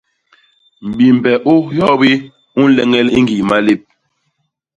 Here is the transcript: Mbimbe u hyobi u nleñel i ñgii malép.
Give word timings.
Mbimbe 0.87 1.31
u 1.53 1.55
hyobi 1.73 2.13
u 2.61 2.63
nleñel 2.69 3.07
i 3.17 3.19
ñgii 3.25 3.47
malép. 3.49 3.81